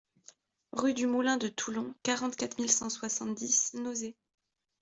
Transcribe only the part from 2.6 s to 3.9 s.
cent soixante-dix